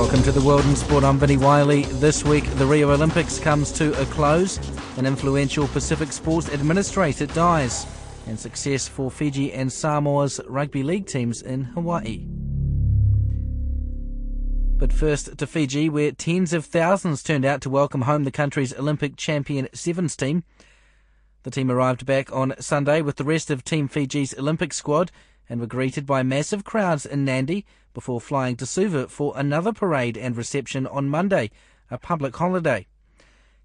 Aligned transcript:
Welcome 0.00 0.22
to 0.22 0.32
the 0.32 0.40
World 0.40 0.64
in 0.64 0.74
Sport. 0.76 1.04
I'm 1.04 1.18
Vinnie 1.18 1.36
Wylie. 1.36 1.82
This 1.82 2.24
week, 2.24 2.44
the 2.52 2.64
Rio 2.64 2.90
Olympics 2.90 3.38
comes 3.38 3.70
to 3.72 3.92
a 4.00 4.06
close. 4.06 4.58
An 4.96 5.04
influential 5.04 5.68
Pacific 5.68 6.10
sports 6.10 6.48
administrator 6.48 7.26
dies, 7.26 7.86
and 8.26 8.40
success 8.40 8.88
for 8.88 9.10
Fiji 9.10 9.52
and 9.52 9.70
Samoa's 9.70 10.40
rugby 10.48 10.82
league 10.82 11.06
teams 11.06 11.42
in 11.42 11.64
Hawaii. 11.64 12.24
But 14.78 14.90
first 14.90 15.36
to 15.36 15.46
Fiji, 15.46 15.90
where 15.90 16.12
tens 16.12 16.54
of 16.54 16.64
thousands 16.64 17.22
turned 17.22 17.44
out 17.44 17.60
to 17.60 17.68
welcome 17.68 18.02
home 18.02 18.24
the 18.24 18.30
country's 18.30 18.72
Olympic 18.72 19.16
champion 19.16 19.68
Sevens 19.74 20.16
team. 20.16 20.44
The 21.42 21.50
team 21.50 21.70
arrived 21.70 22.06
back 22.06 22.32
on 22.32 22.54
Sunday 22.58 23.02
with 23.02 23.16
the 23.16 23.24
rest 23.24 23.50
of 23.50 23.64
Team 23.64 23.86
Fiji's 23.86 24.32
Olympic 24.38 24.72
squad 24.72 25.12
and 25.50 25.60
were 25.60 25.66
greeted 25.66 26.06
by 26.06 26.22
massive 26.22 26.64
crowds 26.64 27.04
in 27.04 27.26
Nadi 27.26 27.64
before 27.92 28.20
flying 28.20 28.56
to 28.56 28.64
Suva 28.64 29.08
for 29.08 29.34
another 29.36 29.72
parade 29.72 30.16
and 30.16 30.36
reception 30.36 30.86
on 30.86 31.10
Monday, 31.10 31.50
a 31.90 31.98
public 31.98 32.36
holiday. 32.36 32.86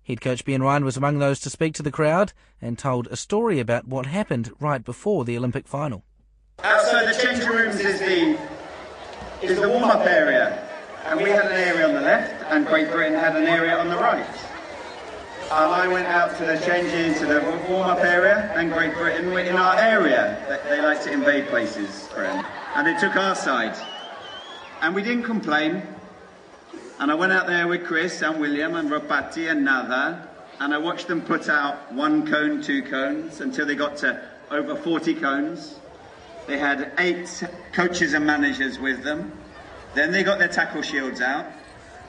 Head 0.07 0.19
coach 0.19 0.43
Ben 0.43 0.63
Ryan 0.63 0.83
was 0.83 0.97
among 0.97 1.19
those 1.19 1.39
to 1.41 1.49
speak 1.49 1.75
to 1.75 1.83
the 1.83 1.91
crowd 1.91 2.33
and 2.59 2.77
told 2.77 3.07
a 3.07 3.15
story 3.15 3.59
about 3.59 3.87
what 3.87 4.07
happened 4.07 4.51
right 4.59 4.83
before 4.83 5.23
the 5.25 5.37
Olympic 5.37 5.67
final. 5.67 6.03
Uh, 6.63 6.67
Outside 6.67 7.07
the 7.07 7.19
changing 7.21 7.47
rooms 7.49 7.75
is 7.79 7.99
the 7.99 8.37
is 9.41 9.59
the 9.59 9.67
warm-up 9.67 10.05
area, 10.07 10.67
and 11.05 11.21
we 11.21 11.29
had 11.29 11.45
an 11.45 11.51
area 11.51 11.87
on 11.87 11.93
the 11.93 12.01
left, 12.01 12.43
and 12.51 12.65
Great 12.65 12.89
Britain 12.89 13.13
had 13.13 13.35
an 13.35 13.45
area 13.45 13.77
on 13.77 13.89
the 13.89 13.97
right. 13.97 14.25
And 15.45 15.53
I 15.53 15.87
went 15.87 16.07
out 16.07 16.35
to 16.37 16.43
the 16.43 16.57
changes 16.57 17.19
to 17.19 17.27
the 17.27 17.39
warm-up 17.69 17.99
area, 17.99 18.51
and 18.55 18.73
Great 18.73 18.95
Britain 18.95 19.31
in 19.37 19.55
our 19.55 19.77
area. 19.77 20.43
They, 20.49 20.77
they 20.77 20.81
like 20.81 21.03
to 21.03 21.11
invade 21.11 21.47
places, 21.49 22.07
friend, 22.07 22.43
and 22.75 22.87
they 22.87 22.99
took 22.99 23.15
our 23.15 23.35
side. 23.35 23.77
And 24.81 24.95
we 24.95 25.03
didn't 25.03 25.23
complain. 25.23 25.83
And 26.99 27.11
I 27.11 27.13
went 27.13 27.31
out 27.31 27.45
there 27.45 27.67
with 27.67 27.85
Chris 27.85 28.23
and 28.23 28.39
William 28.39 28.73
and 28.73 28.89
Ropati 28.89 29.51
and 29.51 29.63
Natha, 29.63 30.27
and 30.59 30.73
I 30.73 30.79
watched 30.79 31.07
them 31.07 31.21
put 31.21 31.47
out 31.47 31.93
one 31.93 32.27
cone, 32.27 32.63
two 32.63 32.81
cones, 32.81 33.39
until 33.39 33.67
they 33.67 33.75
got 33.75 33.97
to 33.97 34.27
over 34.49 34.75
40 34.75 35.13
cones. 35.13 35.79
They 36.47 36.57
had 36.57 36.91
eight 36.97 37.43
coaches 37.71 38.13
and 38.13 38.25
managers 38.25 38.79
with 38.79 39.03
them. 39.03 39.31
Then 39.93 40.11
they 40.11 40.23
got 40.23 40.39
their 40.39 40.47
tackle 40.47 40.81
shields 40.81 41.21
out. 41.21 41.45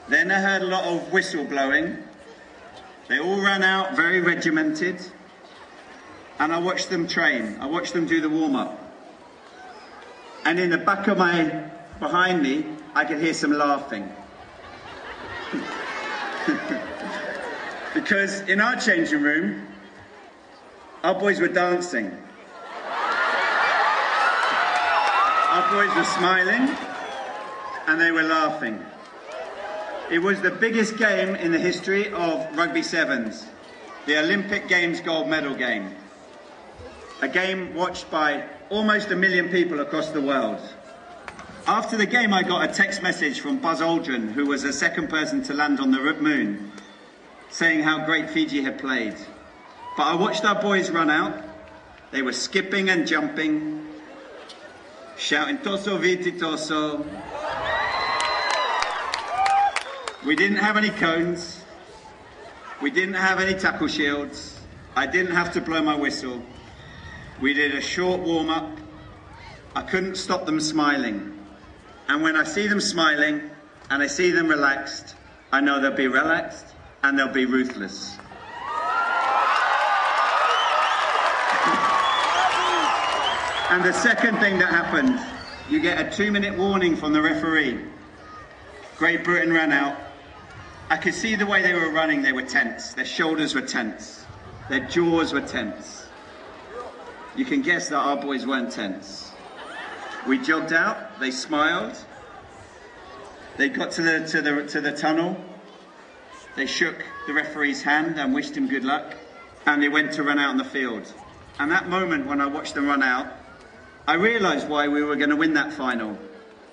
Then 0.09 0.31
I 0.31 0.39
heard 0.39 0.63
a 0.63 0.65
lot 0.65 0.85
of 0.85 1.11
whistle 1.13 1.45
blowing. 1.45 2.03
They 3.07 3.19
all 3.19 3.41
ran 3.41 3.63
out 3.63 3.95
very 3.95 4.21
regimented. 4.21 4.99
And 6.39 6.53
I 6.53 6.59
watched 6.59 6.89
them 6.89 7.07
train. 7.07 7.57
I 7.59 7.65
watched 7.65 7.93
them 7.93 8.05
do 8.05 8.21
the 8.21 8.29
warm 8.29 8.55
up. 8.55 8.83
And 10.45 10.59
in 10.59 10.69
the 10.69 10.77
back 10.77 11.07
of 11.07 11.17
my 11.17 11.69
behind 11.99 12.43
me, 12.43 12.65
I 12.93 13.05
could 13.05 13.19
hear 13.19 13.33
some 13.33 13.51
laughing. 13.51 14.11
because 17.93 18.41
in 18.41 18.61
our 18.61 18.75
changing 18.75 19.21
room, 19.21 19.67
our 21.03 21.15
boys 21.15 21.39
were 21.39 21.47
dancing. 21.47 22.11
Our 25.49 25.71
boys 25.71 25.95
were 25.95 26.03
smiling 26.03 26.75
and 27.87 27.99
they 27.99 28.11
were 28.11 28.23
laughing. 28.23 28.85
It 30.09 30.19
was 30.19 30.39
the 30.39 30.51
biggest 30.51 30.95
game 30.97 31.35
in 31.35 31.51
the 31.51 31.59
history 31.59 32.13
of 32.13 32.57
rugby 32.57 32.81
sevens, 32.81 33.45
the 34.05 34.17
Olympic 34.17 34.69
Games 34.69 35.01
gold 35.01 35.27
medal 35.27 35.53
game. 35.53 35.93
A 37.21 37.27
game 37.27 37.75
watched 37.75 38.09
by 38.09 38.45
almost 38.69 39.11
a 39.11 39.17
million 39.17 39.49
people 39.49 39.81
across 39.81 40.11
the 40.11 40.21
world. 40.21 40.61
After 41.67 41.97
the 41.97 42.05
game, 42.05 42.33
I 42.33 42.43
got 42.43 42.69
a 42.69 42.73
text 42.73 43.03
message 43.03 43.41
from 43.41 43.59
Buzz 43.59 43.81
Aldrin, 43.81 44.31
who 44.31 44.45
was 44.45 44.63
the 44.63 44.71
second 44.71 45.09
person 45.09 45.43
to 45.43 45.53
land 45.53 45.81
on 45.81 45.91
the 45.91 45.99
moon, 45.99 46.71
saying 47.49 47.83
how 47.83 48.05
great 48.05 48.29
Fiji 48.29 48.63
had 48.63 48.79
played. 48.79 49.15
But 49.97 50.03
I 50.03 50.15
watched 50.15 50.45
our 50.45 50.61
boys 50.61 50.89
run 50.89 51.09
out. 51.09 51.43
They 52.11 52.21
were 52.21 52.31
skipping 52.31 52.89
and 52.89 53.05
jumping, 53.05 53.85
shouting 55.17 55.57
Toso 55.57 55.99
Viti 55.99 56.31
Toso. 56.31 57.05
We 60.27 60.35
didn't 60.35 60.57
have 60.57 60.75
any 60.75 60.89
cones. 60.89 61.63
We 62.81 62.91
didn't 62.91 63.13
have 63.13 63.39
any 63.39 63.57
tackle 63.57 63.87
shields. 63.87 64.59
I 64.93 65.07
didn't 65.07 65.31
have 65.31 65.53
to 65.53 65.61
blow 65.61 65.81
my 65.81 65.95
whistle. 65.95 66.43
We 67.39 67.53
did 67.53 67.73
a 67.73 67.79
short 67.79 68.19
warm 68.19 68.49
up. 68.49 68.77
I 69.73 69.83
couldn't 69.83 70.15
stop 70.15 70.45
them 70.45 70.59
smiling. 70.59 71.39
And 72.09 72.21
when 72.23 72.35
I 72.35 72.43
see 72.43 72.67
them 72.67 72.81
smiling 72.81 73.49
and 73.89 74.03
I 74.03 74.07
see 74.07 74.31
them 74.31 74.49
relaxed, 74.49 75.15
I 75.53 75.61
know 75.61 75.79
they'll 75.79 75.91
be 75.95 76.07
relaxed 76.07 76.65
and 77.03 77.17
they'll 77.17 77.31
be 77.31 77.45
ruthless. 77.45 78.17
and 83.69 83.81
the 83.81 83.93
second 83.93 84.39
thing 84.39 84.59
that 84.59 84.67
happened, 84.71 85.21
you 85.69 85.79
get 85.79 86.05
a 86.05 86.13
two 86.13 86.33
minute 86.33 86.57
warning 86.57 86.97
from 86.97 87.13
the 87.13 87.21
referee. 87.21 87.79
Great 88.97 89.23
Britain 89.23 89.53
ran 89.53 89.71
out. 89.71 89.97
I 90.89 90.95
could 90.95 91.13
see 91.13 91.35
the 91.35 91.45
way 91.45 91.61
they 91.61 91.73
were 91.73 91.91
running, 91.91 92.21
they 92.21 92.31
were 92.31 92.43
tense. 92.43 92.93
Their 92.93 93.05
shoulders 93.05 93.53
were 93.53 93.61
tense. 93.61 94.25
Their 94.69 94.87
jaws 94.87 95.33
were 95.33 95.41
tense. 95.41 96.07
You 97.35 97.45
can 97.45 97.61
guess 97.61 97.89
that 97.89 97.97
our 97.97 98.17
boys 98.17 98.47
weren't 98.47 98.71
tense. 98.71 99.31
We 100.27 100.39
jogged 100.39 100.73
out, 100.73 101.19
they 101.19 101.31
smiled. 101.31 101.97
They 103.57 103.69
got 103.69 103.91
to 103.91 104.01
the, 104.01 104.27
to 104.27 104.41
the, 104.41 104.67
to 104.67 104.81
the 104.81 104.91
tunnel. 104.91 105.37
They 106.55 106.65
shook 106.65 107.03
the 107.27 107.33
referee's 107.33 107.83
hand 107.83 108.17
and 108.19 108.33
wished 108.33 108.55
him 108.55 108.67
good 108.67 108.83
luck. 108.83 109.15
And 109.65 109.83
they 109.83 109.89
went 109.89 110.13
to 110.13 110.23
run 110.23 110.39
out 110.39 110.49
on 110.49 110.57
the 110.57 110.63
field. 110.63 111.11
And 111.59 111.71
that 111.71 111.89
moment 111.89 112.27
when 112.27 112.39
I 112.39 112.47
watched 112.47 112.75
them 112.75 112.87
run 112.87 113.03
out, 113.03 113.27
I 114.07 114.13
realised 114.13 114.69
why 114.69 114.87
we 114.87 115.03
were 115.03 115.17
going 115.17 115.31
to 115.31 115.35
win 115.35 115.53
that 115.55 115.73
final. 115.73 116.17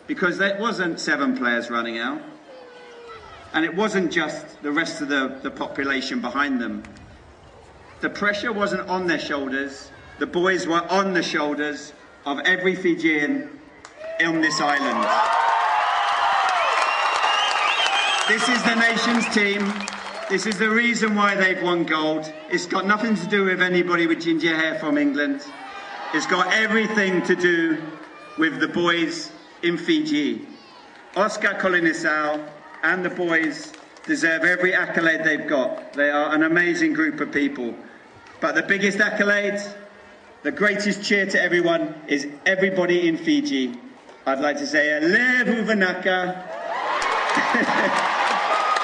Because 0.06 0.38
there 0.38 0.58
wasn't 0.60 1.00
seven 1.00 1.36
players 1.36 1.68
running 1.68 1.98
out. 1.98 2.22
And 3.54 3.64
it 3.64 3.74
wasn't 3.74 4.12
just 4.12 4.60
the 4.62 4.72
rest 4.72 5.00
of 5.00 5.08
the, 5.08 5.38
the 5.42 5.50
population 5.50 6.20
behind 6.20 6.60
them. 6.60 6.82
The 8.00 8.10
pressure 8.10 8.52
wasn't 8.52 8.88
on 8.88 9.06
their 9.06 9.18
shoulders. 9.18 9.90
The 10.18 10.26
boys 10.26 10.66
were 10.66 10.82
on 10.90 11.14
the 11.14 11.22
shoulders 11.22 11.92
of 12.26 12.40
every 12.40 12.74
Fijian 12.74 13.48
on 14.24 14.40
this 14.40 14.60
island. 14.60 15.08
This 18.28 18.48
is 18.48 18.62
the 18.64 18.74
nation's 18.74 19.34
team. 19.34 19.72
This 20.28 20.46
is 20.46 20.58
the 20.58 20.70
reason 20.70 21.14
why 21.14 21.34
they've 21.36 21.62
won 21.62 21.84
gold. 21.84 22.32
It's 22.50 22.66
got 22.66 22.86
nothing 22.86 23.14
to 23.14 23.26
do 23.26 23.44
with 23.44 23.62
anybody 23.62 24.06
with 24.06 24.22
ginger 24.22 24.56
hair 24.56 24.78
from 24.78 24.98
England. 24.98 25.42
It's 26.12 26.26
got 26.26 26.52
everything 26.52 27.22
to 27.22 27.36
do 27.36 27.82
with 28.36 28.58
the 28.58 28.68
boys 28.68 29.30
in 29.62 29.76
Fiji. 29.76 30.46
Osea 31.14 31.60
Kolinisau 31.60 32.48
and 32.84 33.04
the 33.04 33.10
boys 33.10 33.72
deserve 34.06 34.44
every 34.44 34.74
accolade 34.74 35.24
they've 35.24 35.48
got. 35.48 35.94
They 35.94 36.10
are 36.10 36.32
an 36.34 36.44
amazing 36.44 36.92
group 36.92 37.20
of 37.20 37.32
people. 37.32 37.74
But 38.40 38.54
the 38.54 38.62
biggest 38.62 39.00
accolade 39.00 39.60
the 40.44 40.52
greatest 40.52 41.02
cheer 41.02 41.24
to 41.24 41.42
everyone 41.42 41.94
is 42.06 42.28
everybody 42.44 43.08
in 43.08 43.16
Fiji. 43.16 43.80
I'd 44.26 44.40
like 44.40 44.58
to 44.58 44.66
say, 44.66 45.00
Le 45.00 45.42
Huvanaka. 45.42 46.04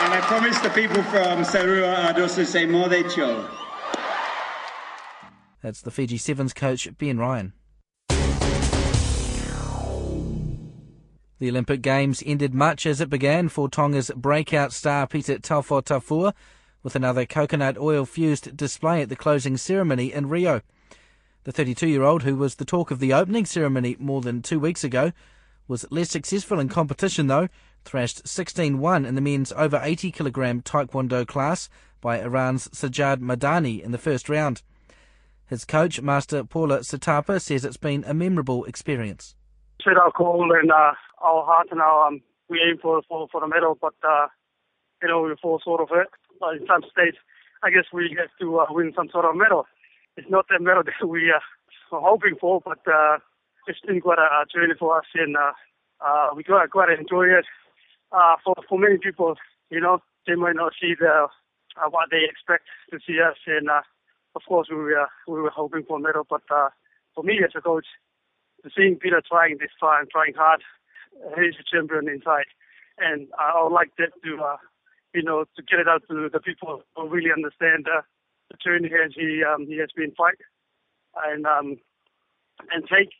and 0.01 0.15
I 0.15 0.21
promise 0.23 0.59
the 0.61 0.71
people 0.71 1.03
from 1.03 1.45
Sarua, 1.45 2.07
I'd 2.07 2.19
also 2.19 2.45
say 2.45 2.65
more 2.65 2.89
Cho. 2.89 3.47
That's 5.61 5.83
the 5.83 5.91
Fiji 5.91 6.17
Sevens 6.17 6.55
coach, 6.55 6.89
Ben 6.97 7.19
Ryan. 7.19 7.53
The 11.41 11.49
Olympic 11.49 11.81
Games 11.81 12.23
ended 12.27 12.53
much 12.53 12.85
as 12.85 13.01
it 13.01 13.09
began 13.09 13.49
for 13.49 13.67
Tonga's 13.67 14.11
breakout 14.15 14.75
star 14.75 15.07
Peter 15.07 15.39
Taufatofua 15.39 16.35
with 16.83 16.95
another 16.95 17.25
coconut 17.25 17.79
oil 17.79 18.05
fused 18.05 18.59
display 18.59 19.01
at 19.01 19.09
the 19.09 19.17
closing 19.17 19.57
ceremony 19.57 20.13
in 20.13 20.29
Rio. 20.29 20.61
The 21.45 21.53
32 21.53 21.89
year 21.89 22.03
old, 22.03 22.25
who 22.25 22.37
was 22.37 22.57
the 22.57 22.67
talk 22.67 22.91
of 22.91 22.99
the 22.99 23.15
opening 23.15 23.47
ceremony 23.47 23.97
more 23.99 24.21
than 24.21 24.43
two 24.43 24.61
weeks 24.61 24.85
ago, 24.85 25.13
was 25.67 25.91
less 25.91 26.11
successful 26.11 26.61
in 26.61 26.69
competition 26.69 27.27
though, 27.29 27.49
thrashed 27.87 28.29
16 28.29 28.79
1 28.79 29.07
in 29.07 29.15
the 29.15 29.23
men's 29.23 29.51
over 29.53 29.81
80 29.83 30.11
kilogram 30.11 30.61
Taekwondo 30.61 31.27
class 31.27 31.71
by 32.03 32.21
Iran's 32.21 32.69
Sajjad 32.69 33.23
Mardani 33.23 33.83
in 33.83 33.93
the 33.93 33.99
first 33.99 34.29
round. 34.29 34.61
His 35.47 35.65
coach, 35.65 36.03
Master 36.03 36.45
Paula 36.45 36.81
Satapa, 36.81 37.41
says 37.41 37.65
it's 37.65 37.79
been 37.79 38.05
a 38.07 38.13
memorable 38.13 38.67
experience. 38.67 39.35
Set 39.83 39.97
our 39.97 40.13
goal 40.15 40.53
and 40.53 40.71
uh, 40.71 40.93
our 41.21 41.45
heart 41.45 41.69
and 41.71 41.81
our, 41.81 42.09
um, 42.09 42.21
we 42.49 42.61
aim 42.61 42.79
for, 42.81 43.03
for, 43.09 43.29
for 43.31 43.41
the 43.41 43.49
medal, 43.49 43.79
but, 43.81 43.95
uh, 44.07 44.27
you 45.03 45.09
know, 45.09 45.23
we 45.23 45.35
fall 45.41 45.61
short 45.63 45.81
of 45.81 45.89
it. 45.93 46.09
But 46.41 46.57
in 46.57 46.67
some 46.67 46.83
states, 46.91 47.19
I 47.63 47.71
guess 47.71 47.85
we 47.93 48.17
have 48.19 48.31
to 48.41 48.61
uh, 48.61 48.67
win 48.71 48.93
some 48.97 49.09
sort 49.11 49.25
of 49.25 49.37
medal. 49.37 49.67
It's 50.17 50.31
not 50.31 50.47
the 50.49 50.59
medal 50.59 50.83
that 50.87 51.07
we 51.07 51.31
uh, 51.31 51.41
are 51.97 52.01
hoping 52.01 52.37
for, 52.41 52.61
but 52.65 52.81
uh, 52.87 53.19
it's 53.67 53.81
been 53.81 54.01
quite 54.01 54.19
a, 54.19 54.47
journey 54.53 54.75
for 54.79 54.99
us, 54.99 55.07
and 55.15 55.37
uh, 55.37 55.53
uh, 56.01 56.29
we 56.35 56.45
quite, 56.45 56.71
quite 56.71 56.91
enjoy 56.99 57.25
it. 57.25 57.45
Uh, 58.13 58.37
for 58.45 58.55
for 58.69 58.79
many 58.79 58.99
people, 58.99 59.37
you 59.71 59.81
know, 59.81 59.99
they 60.27 60.35
might 60.35 60.57
not 60.57 60.73
see 60.81 60.95
the 60.99 61.29
uh, 61.77 61.89
what 61.91 62.11
they 62.11 62.25
expect 62.29 62.65
to 62.91 62.99
see 63.07 63.21
us, 63.21 63.37
and 63.47 63.71
uh, 63.71 63.83
of 64.35 64.43
course 64.49 64.69
we 64.71 64.77
were 64.77 65.07
we 65.29 65.41
were 65.41 65.51
hoping 65.51 65.85
for 65.87 65.99
a 65.99 66.01
medal. 66.01 66.27
But 66.29 66.43
uh, 66.51 66.71
for 67.15 67.23
me 67.23 67.41
as 67.45 67.53
a 67.55 67.61
coach, 67.61 67.87
seeing 68.77 68.97
Peter 68.97 69.23
trying 69.27 69.59
this 69.59 69.71
and 69.81 70.11
trying 70.11 70.35
hard, 70.35 70.63
he's 71.37 71.55
a 71.61 71.65
champion 71.65 72.09
inside, 72.09 72.49
and 72.99 73.29
I 73.39 73.63
would 73.63 73.73
like 73.73 73.93
that 73.99 74.13
to 74.25 74.43
uh, 74.43 74.57
you 75.15 75.23
know 75.23 75.45
to 75.57 75.63
get 75.63 75.81
it 75.81 75.89
out 75.89 76.03
to 76.09 76.29
the 76.33 76.41
people 76.41 76.83
who 76.97 77.09
really 77.09 77.33
understand 77.35 77.87
uh, 77.89 78.03
the 78.51 78.57
journey 78.63 78.91
as 79.05 79.13
he 79.15 79.43
um, 79.45 79.67
he 79.67 79.79
has 79.79 79.91
been 79.95 80.13
fight 80.13 80.39
and 81.27 81.47
um, 81.47 81.79
and 82.73 82.85
take. 82.89 83.11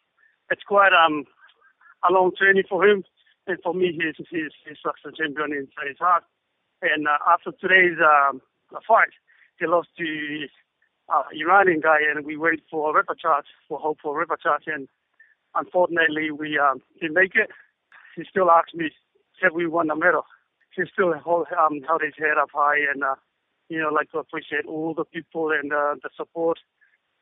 It's 0.51 0.63
quite 0.67 0.93
um 0.93 1.25
a 2.09 2.13
long 2.13 2.33
journey 2.39 2.65
for 2.69 2.87
him, 2.87 3.05
and 3.47 3.59
for 3.63 3.75
me, 3.75 3.93
he's 3.93 4.27
he's 4.31 4.53
he's 4.67 4.79
a 4.87 5.13
champion 5.13 5.53
inside 5.53 5.89
his 5.89 5.99
heart. 5.99 6.25
And 6.83 7.07
uh, 7.07 7.19
after 7.29 7.53
today's 7.61 7.99
um, 8.01 8.41
fight, 8.89 9.13
he 9.59 9.67
lost 9.67 9.89
to 9.99 10.47
uh, 11.13 11.25
Iranian 11.35 11.81
guy, 11.81 11.99
and 12.09 12.25
we 12.25 12.37
wait 12.37 12.63
for 12.71 12.97
a 12.97 13.03
repechage, 13.03 13.51
for 13.69 13.79
hope 13.79 13.99
for 14.03 14.21
a 14.21 14.27
repechage, 14.27 14.67
and 14.67 14.89
unfortunately, 15.55 16.31
we 16.31 16.59
um, 16.59 16.81
didn't 17.01 17.15
make 17.15 17.35
it. 17.35 17.51
He 18.17 18.25
still 18.29 18.51
asked 18.51 18.75
me, 18.75 18.91
"Have 19.43 19.55
we 19.55 19.67
won 19.67 19.89
the 19.89 19.97
medal?" 19.97 20.27
He 20.75 20.83
still 20.93 21.13
hold, 21.15 21.47
um, 21.59 21.81
held 21.87 22.03
his 22.03 22.15
head 22.17 22.39
up 22.41 22.51
high, 22.53 22.79
and 22.93 23.03
uh, 23.03 23.17
you 23.69 23.79
know, 23.79 23.89
like 23.89 24.11
to 24.11 24.19
appreciate 24.19 24.67
all 24.67 24.95
the 24.95 25.05
people 25.05 25.51
and 25.51 25.73
uh, 25.73 25.95
the 26.03 26.11
support 26.17 26.59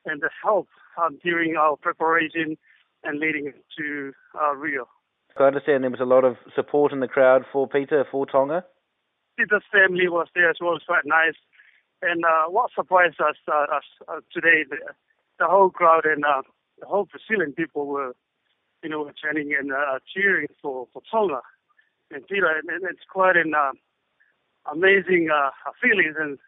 and 0.05 0.20
the 0.20 0.31
help 0.43 0.69
um, 1.00 1.19
during 1.23 1.56
our 1.56 1.76
preparation 1.76 2.56
and 3.05 3.20
leading 3.20 3.52
to 3.76 4.12
uh, 4.40 4.55
Rio. 4.55 4.88
I 5.38 5.44
understand 5.44 5.85
there 5.85 5.90
was 5.90 6.00
a 6.00 6.05
lot 6.05 6.25
of 6.25 6.37
support 6.55 6.93
in 6.93 7.00
the 7.00 7.06
crowd 7.06 7.44
for 7.52 7.69
Peter, 7.69 8.05
for 8.11 8.26
Tonga. 8.26 8.64
Peter's 9.38 9.62
family 9.70 10.08
was 10.08 10.26
there 10.35 10.50
as 10.50 10.56
well. 10.61 10.75
It's 10.75 10.85
quite 10.85 11.06
nice. 11.06 11.37
And 12.02 12.25
uh, 12.25 12.49
what 12.49 12.70
surprised 12.75 13.20
us, 13.20 13.37
uh, 13.46 13.67
us 13.76 13.85
uh, 14.08 14.20
today, 14.32 14.64
the, 14.69 14.76
the, 15.38 15.46
whole 15.46 15.70
crowd 15.70 16.05
and 16.05 16.25
uh, 16.25 16.43
the 16.81 16.87
whole 16.87 17.06
Brazilian 17.06 17.52
people 17.52 17.87
were, 17.87 18.14
you 18.83 18.89
know, 18.89 19.11
chanting 19.21 19.55
and 19.59 19.73
uh, 19.73 19.99
cheering 20.15 20.49
for, 20.63 20.87
for 20.93 21.03
Tonga. 21.11 21.41
And 22.11 22.27
Peter. 22.27 22.47
And, 22.47 22.69
and 22.71 22.85
it's 22.91 23.05
quite 23.11 23.37
an 23.37 23.53
uh, 23.55 23.73
amazing 24.73 25.29
feeling. 25.83 26.15
And 26.19 26.39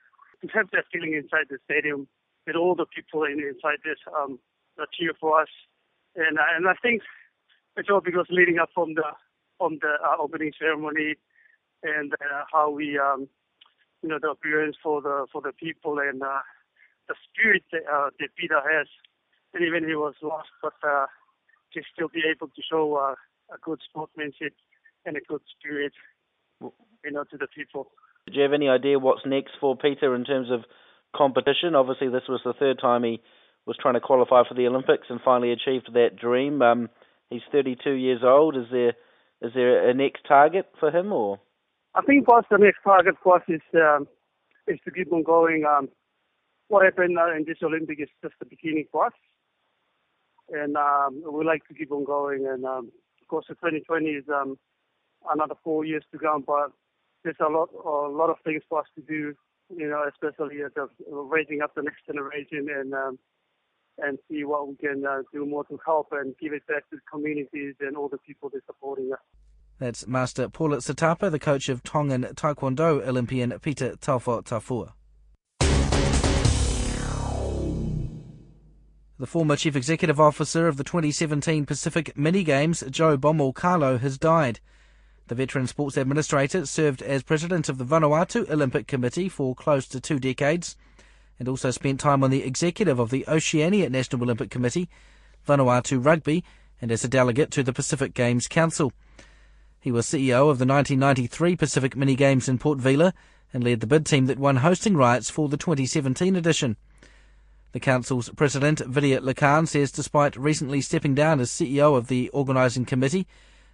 to 0.43 0.49
have 0.55 0.71
that 0.73 0.85
feeling 0.93 1.15
inside 1.15 1.47
the 1.51 1.59
stadium 1.65 2.09
with 2.47 2.57
all 2.57 2.75
the 2.75 2.87
people 2.87 3.25
in, 3.25 3.41
inside 3.41 3.79
this 3.85 3.99
um, 4.17 4.39
cheer 4.93 5.13
for 5.21 5.41
us. 5.41 5.49
And 6.17 6.39
uh, 6.39 6.43
and 6.57 6.69
I 6.69 6.75
think 6.83 7.03
it's 7.77 7.89
all 7.91 8.01
because 8.01 8.27
leading 8.31 8.59
up 8.59 8.71
from 8.75 8.95
the 8.95 9.05
from 9.59 9.79
the 9.81 9.95
uh, 10.03 10.17
opening 10.19 10.53
ceremony 10.59 11.15
and 11.83 12.13
uh, 12.15 12.45
how 12.53 12.71
we 12.71 12.99
um, 12.99 13.29
you 14.03 14.09
know 14.09 14.19
the 14.21 14.31
appearance 14.31 14.77
for 14.83 15.01
the 15.01 15.27
for 15.33 15.41
the 15.41 15.53
people 15.53 15.99
and 15.99 16.23
uh, 16.23 16.41
the 17.09 17.15
spirit 17.29 17.63
that, 17.73 17.83
uh, 17.91 18.11
that 18.19 18.35
Peter 18.37 18.61
has, 18.61 18.87
and 19.55 19.65
even 19.65 19.89
he 19.89 19.95
was 19.95 20.15
lost, 20.23 20.49
but 20.63 20.75
uh, 20.87 21.07
to 21.75 21.81
still 21.93 22.09
be 22.09 22.23
able 22.31 22.49
to 22.49 22.63
show 22.71 22.97
uh, 22.97 23.15
a 23.55 23.59
good 23.63 23.81
sportsmanship 23.89 24.55
and 25.05 25.17
a 25.17 25.21
good 25.27 25.41
spirit, 25.59 25.93
you 26.61 27.11
know, 27.11 27.25
to 27.25 27.37
the 27.37 27.47
people. 27.47 27.91
Do 28.27 28.35
you 28.35 28.43
have 28.43 28.53
any 28.53 28.69
idea 28.69 28.99
what's 28.99 29.27
next 29.27 29.53
for 29.61 29.77
Peter 29.77 30.15
in 30.15 30.25
terms 30.25 30.51
of 30.51 30.65
competition? 31.17 31.75
Obviously, 31.75 32.09
this 32.09 32.29
was 32.29 32.41
the 32.45 32.53
third 32.53 32.79
time 32.81 33.05
he 33.05 33.21
was 33.67 33.77
trying 33.81 33.95
to 33.95 34.01
qualify 34.01 34.43
for 34.49 34.55
the 34.55 34.67
Olympics 34.67 35.07
and 35.09 35.21
finally 35.25 35.53
achieved 35.53 35.91
that 35.95 36.17
dream. 36.21 36.63
Um, 36.63 36.89
he's 37.31 37.43
32 37.53 37.93
years 37.93 38.21
old. 38.23 38.57
Is 38.57 38.67
there 38.71 38.95
is 39.43 39.53
there 39.55 39.89
a 39.89 39.95
next 39.95 40.27
target 40.29 40.67
for 40.79 40.91
him, 40.91 41.13
or? 41.13 41.41
I 41.95 42.03
think 42.03 42.29
what's 42.29 42.49
the 42.51 42.59
next 42.59 42.79
target 42.85 43.15
for 43.23 43.37
us 43.37 43.43
is 43.49 43.63
um, 43.75 44.07
is 44.67 44.79
to 44.85 44.91
keep 44.91 45.13
on 45.13 45.23
going. 45.23 45.65
Um, 45.65 45.89
what 46.69 46.85
happened 46.85 47.19
uh, 47.19 47.35
in 47.35 47.45
this 47.47 47.59
Olympic 47.63 48.01
is 48.01 48.09
just 48.23 48.35
the 48.39 48.47
beginning 48.47 48.87
for 48.93 49.07
us, 49.07 49.13
and 50.53 50.77
um, 50.77 51.23
we 51.31 51.45
like 51.45 51.67
to 51.69 51.75
keep 51.75 51.93
on 51.93 52.05
going. 52.05 52.47
And 52.47 52.65
um, 52.65 52.91
of 53.21 53.29
course, 53.29 53.47
the 53.49 53.55
2020 53.55 54.07
is 54.07 54.25
um, 54.29 54.59
another 55.31 55.55
four 55.63 55.85
years 55.85 56.05
to 56.13 56.19
come, 56.19 56.45
but 56.47 56.73
there's 57.25 57.37
a 57.41 57.51
lot 57.51 57.69
a 57.73 58.09
lot 58.09 58.31
of 58.31 58.37
things 58.45 58.63
for 58.69 58.81
us 58.81 58.87
to 58.97 59.03
do. 59.03 59.35
You 59.77 59.89
know, 59.89 60.05
especially 60.09 60.63
at 60.63 60.75
the, 60.75 60.89
raising 61.09 61.63
up 61.63 61.75
the 61.77 61.83
next 61.83 62.05
generation 62.07 62.67
and 62.75 62.93
um, 62.93 63.19
and 63.99 64.19
see 64.29 64.45
what 64.45 64.69
we 64.69 64.77
can 64.77 65.05
uh, 65.07 65.23
do 65.33 65.47
more 65.47 65.65
to 65.65 65.79
help 65.85 66.09
and 66.13 66.35
give 66.39 66.53
it 66.53 66.67
back 66.67 66.89
to 66.91 66.97
the 66.97 67.03
communities 67.11 67.75
and 67.81 67.97
all 67.97 68.09
the 68.09 68.19
people 68.19 68.49
that 68.49 68.59
are 68.59 68.63
supporting 68.67 69.13
us. 69.13 69.19
That's 69.79 70.07
Master 70.07 70.49
Paula 70.49 70.79
Sitapa, 70.79 71.31
the 71.31 71.39
coach 71.39 71.69
of 71.69 71.83
Tongan 71.83 72.25
Taekwondo 72.35 73.07
Olympian 73.07 73.59
Peter 73.61 73.93
Taufatofua. 73.93 74.93
The 79.21 79.27
former 79.27 79.55
Chief 79.55 79.77
Executive 79.77 80.19
Officer 80.19 80.67
of 80.67 80.79
the 80.79 80.83
2017 80.83 81.67
Pacific 81.67 82.17
Mini 82.17 82.43
Games, 82.43 82.83
Joe 82.89 83.19
Bommel-Kalo, 83.19 83.99
has 83.99 84.17
died. 84.17 84.61
The 85.29 85.35
veteran 85.35 85.67
sports 85.67 85.99
administrator 85.99 86.65
served 86.65 87.03
as 87.03 87.23
president 87.23 87.69
of 87.69 87.77
the 87.77 87.85
Vanuatu 87.85 88.49
Olympic 88.49 88.87
Committee 88.87 89.29
for 89.29 89.55
close 89.55 89.87
to 89.89 90.01
two 90.01 90.19
decades 90.19 90.75
and 91.39 91.49
also 91.51 91.71
spent 91.71 92.01
time 92.01 92.25
on 92.25 92.31
the 92.31 92.43
executive 92.43 92.99
of 92.99 93.11
the 93.11 93.27
Oceania 93.29 93.91
National 93.91 94.23
Olympic 94.23 94.49
Committee, 94.49 94.89
Vanuatu 95.47 96.03
Rugby, 96.03 96.43
and 96.81 96.91
as 96.91 97.05
a 97.05 97.09
delegate 97.09 97.51
to 97.51 97.63
the 97.63 97.75
Pacific 97.75 98.15
Games 98.15 98.49
Council. 98.49 98.91
He 99.79 99.93
was 99.93 100.07
CEO 100.07 100.49
of 100.49 100.59
the 100.59 100.65
1993 100.65 101.57
Pacific 101.57 101.95
Mini 101.95 102.15
Games 102.15 102.49
in 102.49 102.57
Port 102.57 102.79
Vila 102.79 103.13
and 103.53 103.63
led 103.63 103.81
the 103.81 103.87
bid 103.87 104.07
team 104.07 104.25
that 104.29 104.39
won 104.39 104.57
hosting 104.57 104.97
rights 104.97 105.29
for 105.29 105.51
the 105.51 105.59
2017 105.59 106.37
edition. 106.37 106.79
The 107.73 107.81
Council's 107.81 108.29
President, 108.31 108.81
Vidhya 108.81 109.21
Lakhan, 109.21 109.69
says 109.69 109.93
despite 109.93 110.37
recently 110.37 110.81
stepping 110.81 111.15
down 111.15 111.39
as 111.39 111.51
CEO 111.51 111.97
of 111.97 112.09
the 112.09 112.29
organising 112.31 112.85
committee, 112.85 113.29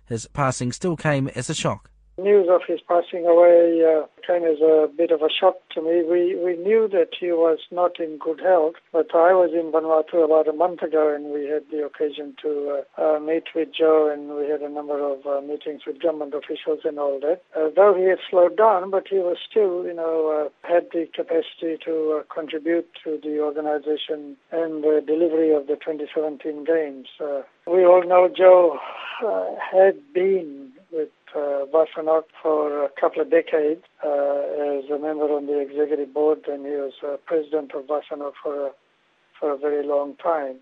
his 0.07 0.27
passing 0.27 0.71
still 0.71 0.97
came 0.97 1.29
as 1.29 1.49
a 1.49 1.55
shock. 1.55 1.91
News 2.19 2.49
of 2.51 2.63
his 2.67 2.81
passing 2.81 3.27
away 3.27 3.85
uh, 3.85 4.07
came 4.27 4.45
as 4.45 4.59
a 4.63 4.89
bit 4.89 5.11
of 5.11 5.21
a 5.21 5.29
shock 5.29 5.57
to 5.75 5.83
me. 5.83 6.03
We 6.03 6.35
we 6.35 6.57
knew 6.57 6.89
that 6.89 7.11
he 7.21 7.31
was 7.31 7.59
not 7.71 8.01
in 8.01 8.17
good 8.17 8.41
health, 8.41 8.77
but 8.91 9.15
I 9.15 9.35
was 9.35 9.51
in 9.53 9.71
Vanuatu 9.71 10.25
about 10.25 10.49
a 10.49 10.57
month 10.57 10.81
ago, 10.81 11.15
and 11.15 11.27
we 11.27 11.45
had 11.45 11.65
the 11.71 11.85
occasion 11.85 12.35
to 12.41 12.83
uh, 12.99 13.17
uh, 13.17 13.21
meet 13.21 13.45
with 13.55 13.69
Joe, 13.71 14.09
and 14.11 14.35
we 14.35 14.49
had 14.49 14.63
a 14.63 14.71
number 14.71 14.99
of 14.99 15.27
uh, 15.27 15.43
meetings 15.43 15.83
with 15.87 16.01
government 16.01 16.33
officials 16.33 16.81
and 16.85 16.99
all 16.99 17.21
that. 17.21 17.43
Uh, 17.55 17.69
though 17.77 17.93
he 17.93 18.05
had 18.05 18.19
slowed 18.31 18.57
down, 18.57 18.91
but 18.91 19.07
he 19.09 19.17
was 19.17 19.37
still, 19.37 19.85
you 19.85 19.93
know, 19.93 20.33
uh, 20.33 20.49
had 20.67 20.89
the 20.95 21.05
capacity 21.13 21.77
to 21.85 22.23
contribute 22.33 22.89
to 23.05 23.21
the 23.23 23.41
organization 23.41 24.39
and 24.53 24.83
the 24.83 25.05
delivery 25.07 25.53
of 25.53 25.67
the 25.67 25.77
2017 25.77 26.65
games. 26.65 27.09
we 27.67 27.85
all 27.85 28.03
know 28.09 28.27
Joe 28.35 28.79
had 29.61 30.01
been 30.15 30.73
with 30.93 31.09
uh, 31.35 31.67
for 32.43 32.85
a 32.85 32.89
couple 33.01 33.23
of 33.23 33.31
decades 33.31 33.83
uh, 34.05 34.09
as 34.09 34.89
a 34.91 34.99
member 34.99 35.27
on 35.27 35.47
the 35.47 35.59
executive 35.61 36.13
board, 36.15 36.41
and 36.49 36.65
he 36.65 36.73
was 36.73 36.93
uh, 37.03 37.17
president 37.27 37.73
of 37.75 37.87
VASANOC 37.87 38.33
for 38.43 38.69
a, 38.69 38.71
for 39.39 39.53
a 39.53 39.57
very 39.57 39.87
long 39.87 40.17
time. 40.17 40.57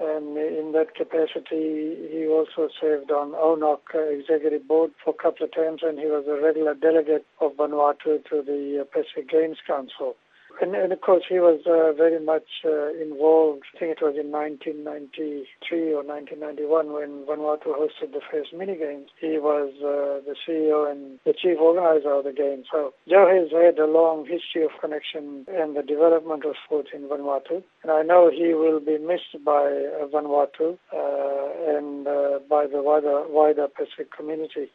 And 0.00 0.36
in 0.36 0.72
that 0.72 0.94
capacity, 0.94 1.94
he 2.10 2.26
also 2.26 2.68
served 2.80 3.10
on 3.10 3.32
ONOC 3.32 4.18
executive 4.18 4.66
board 4.66 4.90
for 5.04 5.10
a 5.10 5.22
couple 5.22 5.46
of 5.46 5.54
times, 5.54 5.80
and 5.82 5.98
he 5.98 6.06
was 6.06 6.24
a 6.26 6.42
regular 6.42 6.74
delegate 6.74 7.26
of 7.40 7.52
Vanuatu 7.52 8.24
to 8.30 8.42
the 8.42 8.86
Pacific 8.90 9.28
Games 9.30 9.58
Council. 9.66 10.16
And, 10.62 10.76
and 10.76 10.92
of 10.92 11.00
course, 11.00 11.24
he 11.28 11.40
was 11.40 11.58
uh, 11.66 11.90
very 11.90 12.24
much 12.24 12.62
uh, 12.64 12.94
involved. 12.94 13.66
I 13.74 13.78
think 13.80 13.98
it 13.98 14.00
was 14.00 14.14
in 14.14 14.30
1993 14.30 15.90
or 15.90 16.06
1991 16.06 16.94
when 16.94 17.26
Vanuatu 17.26 17.74
hosted 17.74 18.14
the 18.14 18.22
first 18.30 18.54
mini 18.54 18.78
games. 18.78 19.10
He 19.18 19.42
was 19.42 19.74
uh, 19.82 20.22
the 20.22 20.38
CEO 20.38 20.88
and 20.88 21.18
the 21.26 21.34
chief 21.34 21.58
organizer 21.58 22.14
of 22.14 22.22
the 22.22 22.32
game. 22.32 22.62
So 22.70 22.94
Joe 23.10 23.26
has 23.26 23.50
had 23.50 23.82
a 23.82 23.90
long 23.90 24.22
history 24.22 24.62
of 24.62 24.70
connection 24.80 25.46
and 25.50 25.74
the 25.74 25.82
development 25.82 26.44
of 26.44 26.54
sports 26.64 26.90
in 26.94 27.10
Vanuatu. 27.10 27.64
And 27.82 27.90
I 27.90 28.02
know 28.02 28.30
he 28.30 28.54
will 28.54 28.78
be 28.78 28.98
missed 29.02 29.34
by 29.44 29.66
uh, 29.66 30.06
Vanuatu 30.14 30.78
uh, 30.94 31.74
and 31.74 32.06
uh, 32.06 32.38
by 32.48 32.70
the 32.70 32.86
wider, 32.86 33.26
wider 33.26 33.66
Pacific 33.66 34.14
community. 34.14 34.70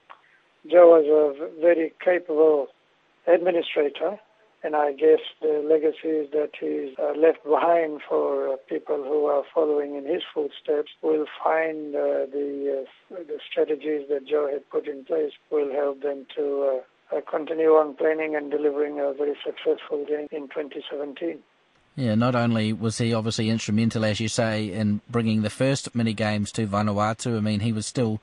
Joe 0.70 1.00
was 1.00 1.08
a 1.08 1.62
very 1.62 1.94
capable 2.03 2.67
administrator 3.25 4.20
and 4.67 4.75
I 4.75 4.91
guess 4.91 5.21
the 5.41 5.63
legacies 5.65 6.29
that 6.33 6.51
he's 6.59 6.93
uh, 7.00 7.17
left 7.17 7.41
behind 7.45 8.01
for 8.07 8.50
uh, 8.51 8.57
people 8.67 8.97
who 8.97 9.25
are 9.27 9.43
following 9.55 9.95
in 9.95 10.05
his 10.05 10.24
footsteps 10.33 10.91
will 11.01 11.25
find 11.41 11.95
uh, 11.95 12.27
the 12.36 12.83
uh, 12.83 13.15
the 13.24 13.39
strategies 13.50 14.09
that 14.09 14.27
Joe 14.27 14.50
had 14.51 14.69
put 14.69 14.86
in 14.86 15.05
place 15.05 15.31
will 15.50 15.71
help 15.71 16.01
them 16.01 16.25
to 16.36 16.81
uh, 17.13 17.15
uh, 17.15 17.21
continue 17.31 17.69
on 17.69 17.95
planning 17.95 18.36
and 18.36 18.51
delivering 18.51 19.00
a 19.00 19.13
very 19.13 19.38
successful 19.41 20.03
game 20.05 20.27
in 20.31 20.50
2017. 20.50 21.39
Yeah, 21.95 22.15
not 22.15 22.36
only 22.36 22.74
was 22.74 22.97
he 22.97 23.13
obviously 23.13 23.50
instrumental, 23.50 24.03
as 24.03 24.19
you 24.19 24.27
say, 24.27 24.65
in 24.69 25.00
bringing 25.09 25.43
the 25.43 25.50
first 25.50 25.95
mini 25.95 26.13
games 26.13 26.51
to 26.51 26.67
Vanuatu. 26.67 27.38
I 27.38 27.39
mean, 27.39 27.62
he 27.62 27.71
was 27.71 27.86
still, 27.86 28.19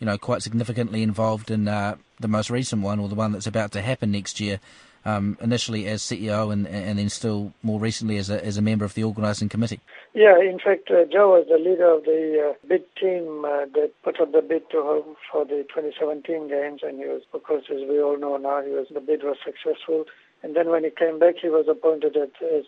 you 0.00 0.06
know, 0.06 0.18
quite 0.18 0.42
significantly 0.42 1.04
involved 1.04 1.52
in 1.52 1.66
the 1.66 2.28
most 2.28 2.50
recent 2.50 2.82
one, 2.82 2.98
or 2.98 3.08
the 3.08 3.14
one 3.14 3.30
that's 3.30 3.46
about 3.46 3.70
to 3.72 3.80
happen 3.80 4.10
next 4.10 4.40
year 4.40 4.58
um, 5.04 5.36
initially 5.40 5.86
as 5.86 6.02
CEO 6.02 6.52
and, 6.52 6.66
and 6.66 6.98
then 6.98 7.08
still 7.08 7.52
more 7.62 7.80
recently 7.80 8.16
as 8.16 8.30
a, 8.30 8.44
as 8.44 8.56
a 8.56 8.62
member 8.62 8.84
of 8.84 8.94
the 8.94 9.04
organising 9.04 9.48
committee. 9.48 9.80
Yeah, 10.14 10.38
in 10.40 10.58
fact, 10.58 10.90
uh, 10.90 11.04
Joe 11.10 11.36
was 11.36 11.46
the 11.48 11.58
leader 11.58 11.90
of 11.90 12.04
the 12.04 12.50
uh, 12.50 12.66
bid 12.66 12.84
team 12.96 13.44
uh, 13.44 13.66
that 13.74 13.90
put 14.02 14.20
up 14.20 14.32
the 14.32 14.42
bid 14.42 14.70
to 14.70 14.82
home 14.82 15.16
for 15.30 15.44
the 15.44 15.66
2017 15.74 16.48
games, 16.48 16.80
and 16.82 16.98
he 16.98 17.06
was, 17.06 17.22
of 17.32 17.42
course, 17.42 17.64
as 17.70 17.80
we 17.88 18.00
all 18.00 18.18
know 18.18 18.36
now, 18.36 18.62
he 18.62 18.70
was 18.70 18.86
the 18.92 19.00
bid 19.00 19.22
was 19.22 19.36
successful. 19.44 20.04
And 20.44 20.54
then 20.54 20.68
when 20.68 20.84
he 20.84 20.90
came 20.90 21.18
back, 21.18 21.36
he 21.40 21.48
was 21.48 21.64
appointed 21.70 22.18
as, 22.18 22.28
as 22.54 22.64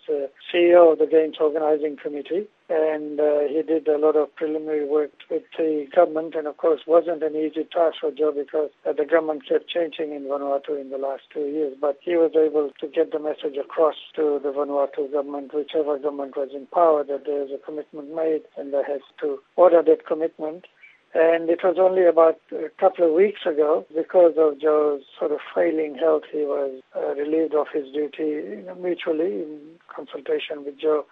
CEO 0.51 0.91
of 0.91 0.97
the 0.97 1.05
Games 1.05 1.37
Organizing 1.39 1.95
Committee. 1.95 2.47
And 2.69 3.19
uh, 3.19 3.41
he 3.47 3.61
did 3.61 3.87
a 3.87 3.99
lot 3.99 4.15
of 4.15 4.35
preliminary 4.35 4.83
work 4.83 5.11
the 5.57 5.87
government. 5.93 6.35
And 6.35 6.47
of 6.47 6.57
course, 6.57 6.81
wasn't 6.87 7.23
an 7.23 7.35
easy 7.35 7.63
task 7.63 7.97
for 8.01 8.11
Joe 8.11 8.31
because 8.31 8.69
uh, 8.87 8.93
the 8.93 9.05
government 9.05 9.43
kept 9.47 9.69
changing 9.69 10.13
in 10.13 10.23
Vanuatu 10.23 10.79
in 10.79 10.89
the 10.89 10.97
last 10.97 11.23
two 11.33 11.45
years. 11.45 11.75
But 11.79 11.97
he 12.01 12.15
was 12.15 12.31
able 12.35 12.71
to 12.79 12.87
get 12.87 13.11
the 13.11 13.19
message 13.19 13.57
across 13.57 13.95
to 14.15 14.39
the 14.41 14.49
Vanuatu 14.49 15.11
government, 15.11 15.53
whichever 15.53 15.97
government 15.97 16.37
was 16.37 16.49
in 16.53 16.67
power, 16.67 17.03
that 17.03 17.25
there 17.25 17.43
is 17.43 17.51
a 17.51 17.63
commitment 17.65 18.15
made 18.15 18.43
and 18.57 18.73
they 18.73 18.83
have 18.87 19.01
to 19.21 19.39
order 19.55 19.81
that 19.83 20.05
commitment. 20.05 20.65
And 21.13 21.49
it 21.49 21.59
was 21.63 21.77
only 21.79 22.05
about 22.05 22.39
a 22.51 22.69
couple 22.79 23.07
of 23.07 23.13
weeks 23.13 23.41
ago, 23.45 23.85
because 23.95 24.33
of 24.37 24.59
Joe's 24.59 25.01
sort 25.17 25.31
of 25.31 25.39
failing 25.55 25.95
health, 25.95 26.23
he 26.31 26.39
was 26.39 26.81
uh, 26.95 27.15
relieved 27.15 27.55
of 27.55 27.67
his 27.73 27.91
duty 27.93 28.59
you 28.59 28.63
know, 28.67 28.75
mutually 28.75 29.41
in 29.41 29.59
consultation 29.87 30.65
with 30.65 30.77
Joe 30.77 31.05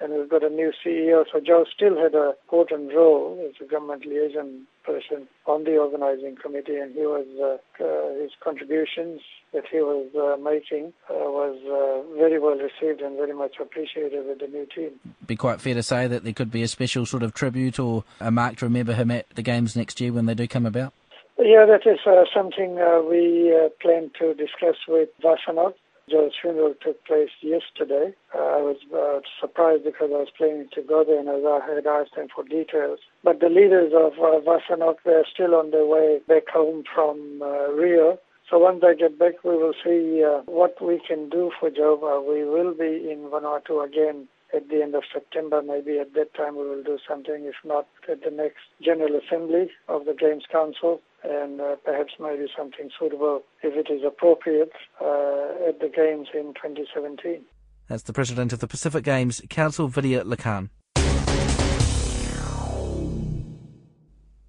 and 0.00 0.12
we've 0.12 0.28
got 0.28 0.44
a 0.44 0.50
new 0.50 0.72
CEO. 0.84 1.24
So 1.32 1.40
Joe 1.40 1.64
still 1.74 1.96
had 1.96 2.14
a 2.14 2.34
important 2.44 2.94
role 2.94 3.38
as 3.48 3.54
a 3.60 3.70
government 3.70 4.06
liaison 4.06 4.66
person 4.84 5.26
on 5.46 5.64
the 5.64 5.76
organizing 5.76 6.36
committee, 6.36 6.76
and 6.76 6.94
he 6.94 7.00
was 7.00 7.26
uh, 7.40 7.84
uh, 7.84 8.22
his 8.22 8.30
contributions 8.42 9.20
that 9.52 9.64
he 9.70 9.78
was 9.78 10.06
uh, 10.14 10.40
making 10.42 10.92
uh, 11.10 11.14
was 11.14 11.56
uh, 11.66 12.16
very 12.16 12.38
well 12.38 12.56
received 12.56 13.00
and 13.00 13.16
very 13.16 13.34
much 13.34 13.56
appreciated 13.60 14.26
with 14.26 14.38
the 14.38 14.46
new 14.46 14.66
team. 14.74 14.92
Be 15.26 15.36
quite 15.36 15.60
fair 15.60 15.74
to 15.74 15.82
say 15.82 16.06
that 16.06 16.24
there 16.24 16.32
could 16.32 16.50
be 16.50 16.62
a 16.62 16.68
special 16.68 17.06
sort 17.06 17.22
of 17.22 17.34
tribute 17.34 17.78
or 17.78 18.04
a 18.20 18.30
mark 18.30 18.56
to 18.56 18.66
remember 18.66 18.94
him 18.94 19.10
at 19.10 19.28
the 19.30 19.42
games 19.42 19.76
next 19.76 20.00
year 20.00 20.12
when 20.12 20.26
they 20.26 20.34
do 20.34 20.46
come 20.46 20.66
about. 20.66 20.92
Yeah, 21.38 21.66
that 21.66 21.86
is 21.86 21.98
uh, 22.06 22.24
something 22.34 22.76
we 23.08 23.54
plan 23.80 24.10
to 24.18 24.34
discuss 24.34 24.76
with 24.88 25.08
VASANOC 25.22 25.74
Joe's 26.08 26.34
funeral 26.40 26.74
took 26.80 27.04
place 27.04 27.30
yesterday. 27.40 28.14
Uh, 28.32 28.38
I 28.38 28.62
was 28.62 28.76
uh, 28.94 29.26
surprised 29.40 29.82
because 29.82 30.10
I 30.14 30.18
was 30.22 30.28
planning 30.38 30.68
to 30.74 30.82
go 30.82 31.02
there 31.02 31.18
and 31.18 31.28
I 31.28 31.74
had 31.74 31.84
asked 31.84 32.14
them 32.14 32.28
for 32.32 32.44
details. 32.44 33.00
But 33.24 33.40
the 33.40 33.48
leaders 33.48 33.92
of 33.92 34.12
uh, 34.12 34.38
VASANOC, 34.38 34.98
they're 35.04 35.26
still 35.32 35.56
on 35.56 35.72
their 35.72 35.84
way 35.84 36.20
back 36.28 36.48
home 36.48 36.84
from 36.94 37.42
uh, 37.42 37.72
Rio. 37.72 38.20
So 38.48 38.58
once 38.58 38.84
I 38.86 38.94
get 38.94 39.18
back, 39.18 39.42
we 39.42 39.56
will 39.56 39.74
see 39.82 40.22
uh, 40.22 40.42
what 40.46 40.80
we 40.80 41.00
can 41.04 41.28
do 41.28 41.50
for 41.58 41.70
Jova. 41.70 42.22
We 42.22 42.44
will 42.44 42.72
be 42.72 43.10
in 43.10 43.26
Vanuatu 43.28 43.84
again 43.84 44.28
at 44.54 44.68
the 44.68 44.82
end 44.82 44.94
of 44.94 45.02
September. 45.12 45.60
Maybe 45.60 45.98
at 45.98 46.14
that 46.14 46.34
time 46.34 46.54
we 46.54 46.68
will 46.68 46.84
do 46.84 46.98
something, 47.08 47.46
if 47.46 47.56
not 47.64 47.88
at 48.08 48.22
the 48.22 48.30
next 48.30 48.62
General 48.80 49.18
Assembly 49.18 49.70
of 49.88 50.04
the 50.04 50.14
Games 50.14 50.44
Council 50.52 51.00
and 51.28 51.60
uh, 51.60 51.76
perhaps 51.84 52.12
maybe 52.20 52.46
something 52.56 52.90
suitable 52.98 53.42
if 53.62 53.74
it 53.74 53.92
is 53.92 54.02
appropriate 54.06 54.72
uh, 55.00 55.68
at 55.68 55.80
the 55.80 55.90
Games 55.94 56.28
in 56.34 56.54
2017. 56.54 57.44
That's 57.88 58.02
the 58.02 58.12
President 58.12 58.52
of 58.52 58.60
the 58.60 58.66
Pacific 58.66 59.04
Games 59.04 59.40
Council, 59.48 59.88
Vidhya 59.88 60.24
Lakhan. 60.24 60.70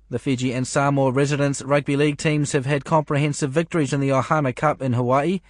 The 0.09 0.19
Fiji 0.19 0.53
and 0.53 0.65
Samoa 0.65 1.11
residents 1.11 1.61
rugby 1.61 1.97
league 1.97 2.17
teams 2.17 2.53
have 2.53 2.65
had 2.65 2.85
comprehensive 2.85 3.51
victories 3.51 3.91
in 3.91 3.99
the 3.99 4.09
Ohana 4.09 4.55
Cup 4.55 4.81
in 4.81 4.93
Hawaii. 4.93 5.41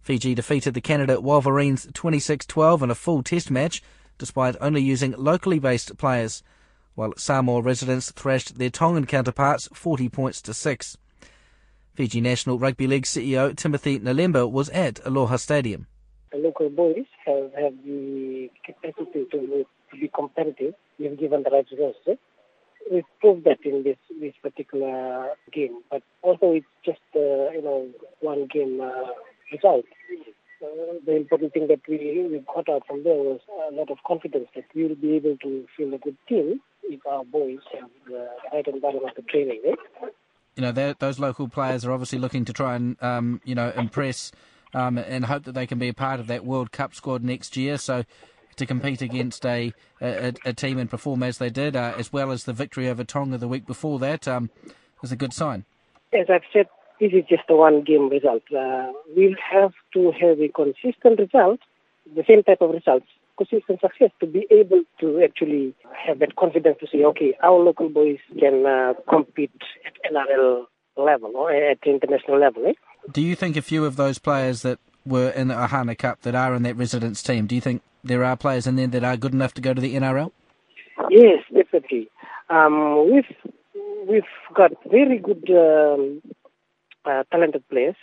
Fiji 0.00 0.34
defeated 0.34 0.74
the 0.74 0.80
Canada 0.80 1.20
Wolverines 1.20 1.86
26-12 1.86 2.82
in 2.82 2.90
a 2.90 2.94
full 2.94 3.24
test 3.24 3.50
match, 3.50 3.82
despite 4.16 4.54
only 4.60 4.82
using 4.82 5.14
locally 5.18 5.58
based 5.58 5.96
players 5.98 6.44
while 6.94 7.12
Samoa 7.16 7.60
residents 7.62 8.12
thrashed 8.12 8.58
their 8.58 8.70
Tongan 8.70 9.06
counterparts 9.06 9.68
40 9.72 10.08
points 10.08 10.42
to 10.42 10.54
6. 10.54 10.96
Fiji 11.94 12.20
National 12.20 12.58
Rugby 12.58 12.86
League 12.86 13.04
CEO 13.04 13.56
Timothy 13.56 14.00
Naleba 14.00 14.50
was 14.50 14.68
at 14.70 15.04
Aloha 15.06 15.36
Stadium. 15.36 15.86
The 16.32 16.38
local 16.38 16.68
boys 16.68 17.06
have, 17.24 17.52
have 17.54 17.74
the 17.84 18.50
capacity 18.64 19.26
to, 19.30 19.64
to 19.92 20.00
be 20.00 20.10
competitive 20.14 20.74
if 20.98 21.18
given 21.18 21.42
the 21.44 21.50
right 21.50 21.66
resources. 21.70 22.18
We've 22.90 23.04
proved 23.20 23.44
that 23.44 23.58
in 23.64 23.82
this, 23.84 23.96
this 24.20 24.34
particular 24.42 25.28
game, 25.52 25.82
but 25.90 26.02
also 26.22 26.52
it's 26.52 26.66
just 26.84 27.00
uh, 27.14 27.50
you 27.52 27.62
know 27.62 27.88
one 28.20 28.46
game 28.52 28.80
uh, 28.80 29.12
result. 29.52 29.84
Uh, 30.62 30.66
the 31.04 31.16
important 31.16 31.52
thing 31.52 31.66
that 31.68 31.80
we, 31.88 32.26
we 32.30 32.42
got 32.54 32.68
out 32.68 32.86
from 32.86 33.04
there 33.04 33.14
was 33.14 33.40
a 33.70 33.74
lot 33.74 33.90
of 33.90 33.98
confidence 34.06 34.48
that 34.54 34.64
we 34.74 34.86
will 34.86 34.94
be 34.94 35.16
able 35.16 35.36
to 35.38 35.66
field 35.76 35.94
a 35.94 35.98
good 35.98 36.16
team 36.28 36.60
if 36.84 37.04
our 37.06 37.24
boys 37.24 37.58
have 37.72 37.90
the 38.06 38.28
right 38.52 38.66
environment 38.66 39.08
of 39.10 39.16
the 39.16 39.22
training. 39.30 39.60
Eh? 39.66 40.06
You 40.56 40.62
know, 40.62 40.94
those 40.98 41.18
local 41.18 41.48
players 41.48 41.84
are 41.84 41.92
obviously 41.92 42.18
looking 42.18 42.44
to 42.44 42.52
try 42.52 42.76
and, 42.76 43.02
um, 43.02 43.40
you 43.44 43.54
know, 43.54 43.72
impress 43.76 44.30
um, 44.72 44.98
and 44.98 45.24
hope 45.24 45.44
that 45.44 45.52
they 45.52 45.66
can 45.66 45.78
be 45.78 45.88
a 45.88 45.94
part 45.94 46.20
of 46.20 46.28
that 46.28 46.44
World 46.44 46.70
Cup 46.72 46.94
squad 46.94 47.22
next 47.24 47.56
year. 47.56 47.76
So 47.76 48.04
to 48.56 48.66
compete 48.66 49.02
against 49.02 49.44
a, 49.44 49.72
a, 50.00 50.32
a 50.44 50.52
team 50.52 50.78
and 50.78 50.88
perform 50.88 51.22
as 51.22 51.38
they 51.38 51.50
did, 51.50 51.74
uh, 51.74 51.94
as 51.98 52.12
well 52.12 52.30
as 52.30 52.44
the 52.44 52.52
victory 52.52 52.88
over 52.88 53.04
Tonga 53.04 53.38
the 53.38 53.48
week 53.48 53.66
before 53.66 53.98
that, 53.98 54.28
um, 54.28 54.50
is 55.02 55.12
a 55.12 55.16
good 55.16 55.32
sign. 55.32 55.64
As 56.12 56.26
I've 56.30 56.42
said, 56.52 56.66
this 57.00 57.12
is 57.12 57.24
just 57.28 57.42
a 57.48 57.56
one 57.56 57.82
game 57.82 58.08
result. 58.08 58.42
Uh, 58.52 58.92
we'll 59.16 59.36
have 59.52 59.72
to 59.94 60.12
have 60.20 60.40
a 60.40 60.48
consistent 60.48 61.18
result, 61.18 61.60
the 62.14 62.24
same 62.26 62.42
type 62.42 62.60
of 62.60 62.70
results 62.70 63.06
consistent 63.36 63.80
success 63.80 64.10
to 64.20 64.26
be 64.26 64.46
able 64.50 64.82
to 65.00 65.20
actually 65.22 65.74
have 66.06 66.18
that 66.20 66.36
confidence 66.36 66.76
to 66.80 66.86
say, 66.86 67.04
okay, 67.04 67.36
our 67.42 67.58
local 67.58 67.88
boys 67.88 68.18
can 68.38 68.64
uh, 68.64 68.94
compete 69.08 69.50
at 69.84 70.12
NRL 70.12 70.64
level 70.96 71.32
or 71.34 71.50
at 71.50 71.78
international 71.84 72.38
level. 72.38 72.66
Eh? 72.66 72.72
Do 73.10 73.20
you 73.20 73.34
think 73.34 73.56
a 73.56 73.62
few 73.62 73.84
of 73.84 73.96
those 73.96 74.18
players 74.18 74.62
that 74.62 74.78
were 75.04 75.30
in 75.30 75.48
the 75.48 75.54
Ohana 75.54 75.96
Cup 75.96 76.22
that 76.22 76.34
are 76.34 76.54
in 76.54 76.62
that 76.62 76.76
residence 76.76 77.22
team, 77.22 77.46
do 77.46 77.54
you 77.54 77.60
think 77.60 77.82
there 78.02 78.24
are 78.24 78.36
players 78.36 78.66
in 78.66 78.76
there 78.76 78.86
that 78.86 79.04
are 79.04 79.16
good 79.16 79.34
enough 79.34 79.54
to 79.54 79.60
go 79.60 79.74
to 79.74 79.80
the 79.80 79.94
NRL? 79.94 80.30
Yes, 81.10 81.42
definitely. 81.52 82.08
Um, 82.48 83.12
we've 83.12 83.52
we've 84.08 84.22
got 84.54 84.70
very 84.90 85.18
good 85.18 85.44
um, 85.50 86.22
talented 87.30 87.68
players. 87.68 87.96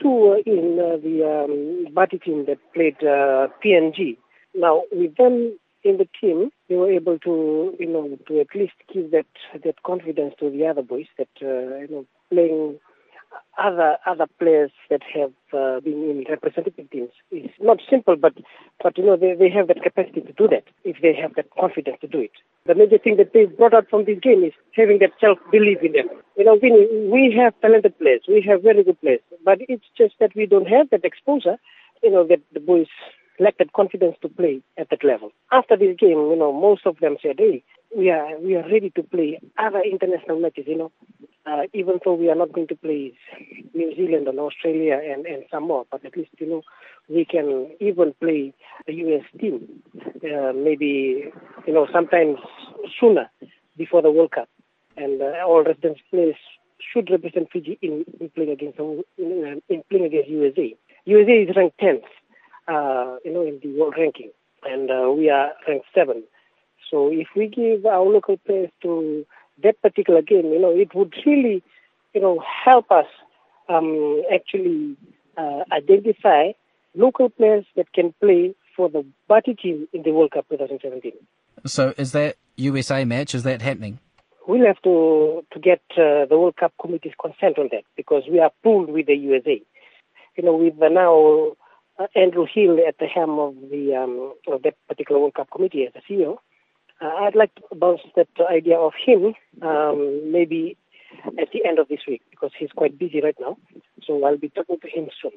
Two 0.00 0.32
uh, 0.32 0.50
in 0.50 0.78
uh, 0.78 0.96
the 0.96 1.44
um, 1.44 1.92
Bati 1.92 2.18
team 2.18 2.46
that 2.46 2.58
played 2.72 2.96
uh, 3.02 3.48
PNG 3.64 4.16
now, 4.54 4.82
with 4.92 5.16
them 5.16 5.58
in 5.82 5.96
the 5.98 6.08
team, 6.20 6.50
they 6.68 6.74
were 6.74 6.90
able 6.90 7.18
to, 7.20 7.74
you 7.78 7.86
know, 7.86 8.18
to 8.28 8.40
at 8.40 8.48
least 8.54 8.74
give 8.92 9.10
that 9.12 9.26
that 9.64 9.82
confidence 9.82 10.34
to 10.40 10.50
the 10.50 10.66
other 10.66 10.82
boys 10.82 11.06
that, 11.18 11.28
uh, 11.42 11.78
you 11.78 11.88
know, 11.90 12.06
playing 12.30 12.78
other 13.58 13.96
other 14.06 14.26
players 14.38 14.70
that 14.88 15.02
have 15.14 15.32
uh, 15.52 15.80
been 15.80 16.02
in 16.10 16.24
representative 16.28 16.90
teams 16.90 17.10
is 17.30 17.50
not 17.60 17.78
simple, 17.88 18.16
but 18.16 18.34
but 18.82 18.96
you 18.96 19.04
know 19.04 19.16
they, 19.16 19.34
they 19.34 19.50
have 19.50 19.68
that 19.68 19.82
capacity 19.82 20.20
to 20.22 20.32
do 20.32 20.48
that 20.48 20.64
if 20.84 20.96
they 21.02 21.14
have 21.14 21.34
that 21.34 21.46
confidence 21.58 21.98
to 22.00 22.08
do 22.08 22.20
it. 22.20 22.32
The 22.66 22.74
major 22.74 22.98
thing 22.98 23.16
that 23.16 23.32
they 23.32 23.44
brought 23.46 23.74
out 23.74 23.88
from 23.90 24.04
this 24.04 24.18
game 24.20 24.44
is 24.44 24.52
having 24.74 24.98
that 25.00 25.12
self 25.20 25.38
belief 25.50 25.78
in 25.82 25.92
them. 25.92 26.08
You 26.36 26.44
know, 26.44 26.58
we 26.60 26.70
we 27.10 27.34
have 27.38 27.54
talented 27.60 27.98
players, 27.98 28.22
we 28.28 28.42
have 28.48 28.62
very 28.62 28.82
good 28.82 29.00
players, 29.00 29.20
but 29.44 29.58
it's 29.68 29.86
just 29.96 30.14
that 30.20 30.34
we 30.34 30.46
don't 30.46 30.68
have 30.68 30.90
that 30.90 31.04
exposure. 31.04 31.56
You 32.02 32.10
know 32.10 32.26
that 32.26 32.40
the 32.52 32.60
boys 32.60 32.88
lack 33.38 33.58
that 33.58 33.72
confidence 33.72 34.16
to 34.22 34.28
play 34.28 34.62
at 34.78 34.90
that 34.90 35.04
level. 35.04 35.32
After 35.50 35.76
this 35.76 35.96
game, 35.98 36.18
you 36.30 36.36
know, 36.36 36.52
most 36.52 36.86
of 36.86 36.98
them 37.00 37.16
said, 37.22 37.36
"Hey, 37.38 37.62
we 37.96 38.10
are 38.10 38.38
we 38.38 38.56
are 38.56 38.68
ready 38.70 38.90
to 38.90 39.02
play 39.02 39.40
other 39.58 39.80
international 39.80 40.40
matches." 40.40 40.64
You 40.66 40.78
know, 40.78 40.92
uh, 41.46 41.62
even 41.72 41.98
though 42.04 42.14
we 42.14 42.30
are 42.30 42.34
not 42.34 42.52
going 42.52 42.68
to 42.68 42.76
play 42.76 43.12
New 43.74 43.94
Zealand 43.96 44.28
and 44.28 44.38
Australia 44.38 45.00
and 45.02 45.26
and 45.26 45.44
some 45.50 45.64
more, 45.64 45.86
but 45.90 46.04
at 46.04 46.16
least 46.16 46.30
you 46.38 46.48
know 46.48 46.62
we 47.08 47.24
can 47.24 47.70
even 47.80 48.14
play 48.20 48.52
the 48.86 48.94
US 48.94 49.24
team, 49.40 49.68
uh, 50.24 50.52
maybe 50.54 51.32
you 51.66 51.72
know 51.72 51.86
sometimes 51.92 52.38
sooner 52.98 53.30
before 53.76 54.02
the 54.02 54.10
World 54.10 54.32
Cup, 54.32 54.48
and 54.96 55.20
uh, 55.20 55.44
all 55.46 55.64
resident 55.64 55.98
players 56.10 56.36
should 56.92 57.10
represent 57.10 57.48
Fiji 57.52 57.78
in, 57.82 58.04
in 58.20 58.30
playing 58.30 58.50
against 58.50 58.78
in, 58.78 59.62
in 59.68 59.82
playing 59.90 60.04
against 60.06 60.28
USA. 60.28 60.74
USA 61.04 61.32
is 61.32 61.56
ranked 61.56 61.80
10th, 61.80 62.04
uh, 62.68 63.16
you 63.24 63.32
know, 63.32 63.42
in 63.42 63.58
the 63.62 63.78
world 63.78 63.94
ranking, 63.98 64.30
and 64.64 64.90
uh, 64.90 65.10
we 65.10 65.30
are 65.30 65.52
ranked 65.66 65.86
seventh. 65.94 66.24
So 66.90 67.10
if 67.12 67.28
we 67.36 67.46
give 67.46 67.86
our 67.86 68.02
local 68.02 68.36
players 68.38 68.70
to 68.82 69.24
that 69.62 69.80
particular 69.82 70.22
game, 70.22 70.46
you 70.46 70.60
know, 70.60 70.70
it 70.70 70.94
would 70.94 71.14
really, 71.24 71.62
you 72.14 72.20
know, 72.20 72.42
help 72.64 72.90
us 72.90 73.06
um, 73.68 74.22
actually 74.32 74.96
uh, 75.36 75.64
identify 75.72 76.52
local 76.94 77.28
players 77.28 77.64
that 77.76 77.92
can 77.92 78.12
play 78.20 78.54
for 78.76 78.88
the 78.88 79.04
Bati 79.28 79.54
team 79.54 79.86
in 79.92 80.02
the 80.02 80.10
World 80.10 80.32
Cup 80.32 80.48
2017. 80.48 81.12
So 81.66 81.94
is 81.96 82.12
that 82.12 82.36
USA 82.56 83.04
match, 83.04 83.34
is 83.34 83.42
that 83.44 83.62
happening? 83.62 83.98
We'll 84.46 84.66
have 84.66 84.82
to, 84.82 85.44
to 85.52 85.58
get 85.60 85.82
uh, 85.92 86.26
the 86.26 86.38
World 86.38 86.56
Cup 86.56 86.72
committee's 86.80 87.12
consent 87.20 87.58
on 87.58 87.68
that 87.72 87.84
because 87.96 88.24
we 88.30 88.40
are 88.40 88.50
pooled 88.62 88.90
with 88.90 89.06
the 89.06 89.14
USA. 89.14 89.62
You 90.36 90.44
know, 90.44 90.56
with 90.56 90.74
now 90.78 91.52
uh, 91.98 92.06
Andrew 92.16 92.46
Hill 92.52 92.78
at 92.86 92.98
the 92.98 93.06
helm 93.06 93.38
of 93.38 93.54
the 93.70 93.94
um, 93.94 94.32
of 94.48 94.62
that 94.62 94.74
particular 94.88 95.20
World 95.20 95.34
Cup 95.34 95.48
committee 95.54 95.86
as 95.86 95.92
the 95.92 96.00
CEO, 96.08 96.38
I'd 97.00 97.34
like 97.34 97.54
to 97.56 97.62
bounce 97.74 98.00
that 98.16 98.28
idea 98.50 98.78
of 98.78 98.92
him 99.04 99.34
um, 99.62 100.32
maybe 100.32 100.76
at 101.38 101.48
the 101.52 101.64
end 101.66 101.78
of 101.78 101.88
this 101.88 102.00
week 102.06 102.22
because 102.30 102.50
he's 102.58 102.70
quite 102.72 102.98
busy 102.98 103.20
right 103.22 103.36
now. 103.40 103.56
So 104.06 104.24
I'll 104.24 104.36
be 104.36 104.48
talking 104.50 104.78
to 104.80 104.88
him 104.88 105.08
soon. 105.22 105.32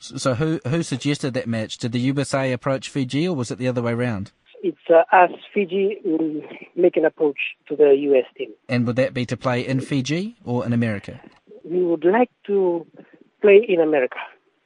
So 0.00 0.34
who 0.34 0.60
who 0.66 0.82
suggested 0.82 1.34
that 1.34 1.48
match? 1.48 1.78
Did 1.78 1.92
the 1.92 1.98
USA 2.00 2.52
approach 2.52 2.88
Fiji, 2.88 3.26
or 3.26 3.34
was 3.34 3.50
it 3.50 3.58
the 3.58 3.66
other 3.66 3.82
way 3.82 3.92
around? 3.92 4.30
It's 4.62 4.78
uh, 4.88 5.02
us, 5.14 5.30
Fiji, 5.52 5.98
will 6.04 6.42
make 6.76 6.96
an 6.96 7.04
approach 7.04 7.38
to 7.68 7.76
the 7.76 7.94
US 8.10 8.24
team. 8.36 8.50
And 8.68 8.86
would 8.86 8.96
that 8.96 9.14
be 9.14 9.26
to 9.26 9.36
play 9.36 9.66
in 9.66 9.80
Fiji 9.80 10.36
or 10.44 10.64
in 10.64 10.72
America? 10.72 11.20
We 11.64 11.84
would 11.84 12.04
like 12.04 12.30
to 12.46 12.86
play 13.40 13.64
in 13.68 13.80
America. 13.80 14.18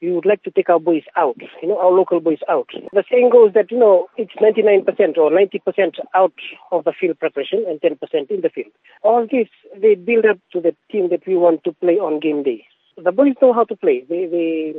We 0.02 0.11
would 0.11 0.26
like 0.26 0.42
to 0.42 0.50
take 0.50 0.68
our 0.68 0.80
boys 0.80 1.04
out, 1.16 1.37
you 1.62 1.68
know, 1.68 1.78
our 1.78 1.92
local 1.92 2.21
boys 2.21 2.40
out. 2.50 2.68
The 2.92 3.04
saying 3.11 3.30
goes 3.30 3.52
that, 3.54 3.71
you 3.71 3.78
know, 3.78 4.09
it's 4.16 4.32
99% 4.35 5.16
or 5.16 5.30
90% 5.30 5.94
out 6.14 6.32
of 6.73 6.85
the 6.85 6.92
field 6.92 7.18
preparation 7.21 7.64
and 7.68 7.80
10% 7.80 8.30
in 8.30 8.40
the 8.40 8.50
field. 8.50 8.73
All 9.02 9.26
this, 9.30 9.49
they 9.80 9.94
build 9.94 10.26
up 10.26 10.38
to 10.52 10.61
the 10.61 10.75
team 10.90 11.09
that 11.11 11.25
we 11.26 11.37
want 11.37 11.62
to 11.64 11.73
play 11.73 11.94
on 11.94 12.18
game 12.18 12.42
day. 12.42 12.66
The 13.02 13.12
boys 13.12 13.35
know 13.40 13.52
how 13.52 13.64
to 13.64 13.76
play. 13.76 14.04
They, 14.09 14.26
they 14.26 14.75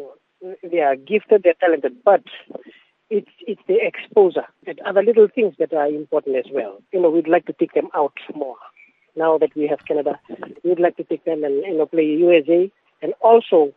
they 0.61 0.79
are 0.79 0.95
gifted, 0.95 1.43
they're 1.43 1.53
talented, 1.59 2.03
but 2.03 2.23
it's 3.09 3.29
it's 3.47 3.61
the 3.67 3.77
exposure 3.81 4.47
and 4.67 4.79
other 4.81 5.03
little 5.03 5.27
things 5.33 5.55
that 5.59 5.73
are 5.73 5.87
important 5.87 6.35
as 6.35 6.51
well. 6.51 6.81
You 6.91 7.01
know, 7.01 7.09
we'd 7.09 7.27
like 7.27 7.45
to 7.45 7.53
take 7.53 7.73
them 7.73 7.89
out 7.95 8.13
more. 8.35 8.57
Now 9.15 9.37
that 9.37 9.55
we 9.55 9.67
have 9.67 9.85
Canada, 9.87 10.19
we'd 10.63 10.79
like 10.79 10.97
to 10.97 11.03
take 11.03 11.23
them 11.23 11.43
and 11.43 11.63
you 11.63 11.77
know 11.77 11.85
play 11.85 12.05
USA, 12.05 12.71
and 13.01 13.13
also 13.21 13.73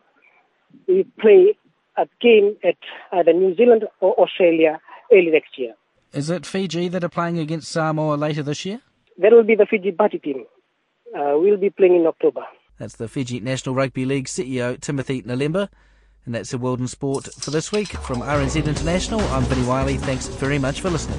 we 0.86 1.04
play 1.20 1.56
a 1.96 2.06
game 2.20 2.56
at 2.64 2.76
either 3.12 3.32
New 3.32 3.54
Zealand 3.56 3.84
or 4.00 4.14
Australia 4.14 4.80
early 5.12 5.30
next 5.30 5.58
year. 5.58 5.74
Is 6.12 6.30
it 6.30 6.46
Fiji 6.46 6.88
that 6.88 7.04
are 7.04 7.08
playing 7.08 7.38
against 7.38 7.70
Samoa 7.70 8.14
later 8.14 8.42
this 8.42 8.64
year? 8.64 8.80
That 9.18 9.32
will 9.32 9.44
be 9.44 9.54
the 9.54 9.66
Fiji 9.66 9.90
Bati 9.90 10.18
team. 10.18 10.44
Uh, 11.14 11.34
we'll 11.34 11.56
be 11.56 11.70
playing 11.70 11.96
in 11.96 12.06
October. 12.06 12.42
That's 12.78 12.96
the 12.96 13.08
Fiji 13.08 13.40
National 13.40 13.74
Rugby 13.74 14.04
League 14.04 14.26
CEO 14.26 14.78
Timothy 14.80 15.22
Naleba. 15.22 15.68
And 16.26 16.34
that's 16.34 16.50
the 16.50 16.58
World 16.58 16.80
in 16.80 16.88
Sport 16.88 17.32
for 17.34 17.50
this 17.50 17.70
week. 17.70 17.88
From 17.88 18.20
RNZ 18.20 18.66
International, 18.66 19.20
I'm 19.20 19.44
Vinnie 19.44 19.66
Wylie. 19.66 19.96
Thanks 19.96 20.26
very 20.26 20.58
much 20.58 20.80
for 20.80 20.90
listening. 20.90 21.18